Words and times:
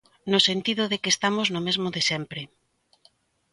No 0.31 0.39
sentido 0.47 0.83
de 0.91 0.97
que 1.01 1.09
estamos 1.15 1.47
no 1.53 1.61
mesmo 1.67 1.87
de 1.95 2.01
sempre. 2.11 2.41